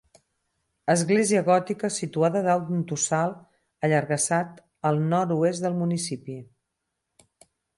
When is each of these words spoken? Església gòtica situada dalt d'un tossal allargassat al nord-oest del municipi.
Església 0.93 1.43
gòtica 1.49 1.91
situada 1.97 2.41
dalt 2.47 2.65
d'un 2.69 2.81
tossal 2.93 3.35
allargassat 3.89 4.59
al 4.91 5.01
nord-oest 5.13 5.67
del 5.67 5.81
municipi. 5.83 6.41